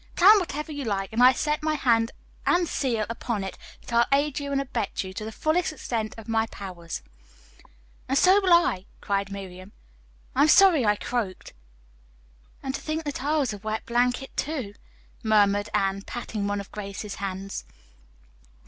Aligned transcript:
Plan 0.15 0.39
whatever 0.39 0.71
you 0.71 0.83
like, 0.83 1.13
and 1.13 1.21
I 1.21 1.31
set 1.31 1.61
my 1.61 1.75
hand 1.75 2.09
and 2.47 2.67
seal 2.67 3.05
upon 3.07 3.43
it 3.43 3.55
that 3.85 3.93
I'll 3.93 4.19
aid 4.19 4.39
you 4.39 4.51
and 4.51 4.59
abet 4.59 5.03
you 5.03 5.13
to 5.13 5.23
the 5.23 5.31
fullest 5.31 5.71
extent 5.73 6.15
of 6.17 6.27
my 6.27 6.47
powers." 6.47 7.03
"And 8.09 8.17
so 8.17 8.41
will 8.41 8.51
I," 8.51 8.87
cried 8.99 9.31
Miriam. 9.31 9.73
"I 10.35 10.41
am 10.41 10.47
sorry 10.47 10.87
I 10.87 10.95
croaked." 10.95 11.53
"And 12.63 12.73
to 12.73 12.81
think 12.81 13.05
I 13.23 13.37
was 13.37 13.53
a 13.53 13.59
wet 13.59 13.85
blanket, 13.85 14.35
too," 14.35 14.73
murmured 15.21 15.69
Anne, 15.71 16.01
patting 16.01 16.47
one 16.47 16.59
of 16.59 16.71
Grace's 16.71 17.17
hands. 17.21 17.63